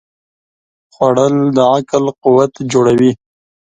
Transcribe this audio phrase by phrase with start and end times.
[0.93, 3.11] خوړل د عقل قوت جوړوي